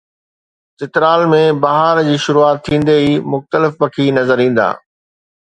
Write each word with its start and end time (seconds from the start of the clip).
چترال 0.79 1.21
۾ 1.33 1.41
بهار 1.65 2.01
جي 2.09 2.17
شروعات 2.25 2.65
ٿيندي 2.69 2.97
ئي 3.03 3.13
مختلف 3.37 3.71
پکي 3.85 4.07
نظر 4.21 4.37
ايندا 4.47 4.69